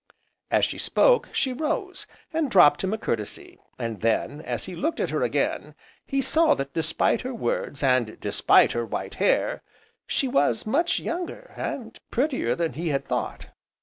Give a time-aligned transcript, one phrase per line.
[0.49, 4.99] As she spoke, she rose, and dropped him a courtesy, and then, as he looked
[4.99, 5.75] at her again,
[6.07, 9.61] he saw that despite her words, and despite her white hair,
[10.07, 13.49] she was much younger, and prettier than he had thought.